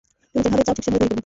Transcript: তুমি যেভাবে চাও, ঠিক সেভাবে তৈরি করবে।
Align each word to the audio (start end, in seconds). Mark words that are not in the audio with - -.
তুমি 0.31 0.41
যেভাবে 0.45 0.63
চাও, 0.67 0.75
ঠিক 0.77 0.83
সেভাবে 0.85 0.99
তৈরি 0.99 1.09
করবে। 1.11 1.19